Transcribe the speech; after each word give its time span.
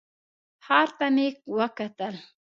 ښار 0.65 0.89
ته 0.97 1.05
مې 1.15 1.27
وکتل. 1.57 2.15